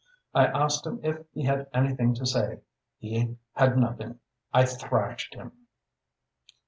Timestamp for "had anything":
1.43-2.15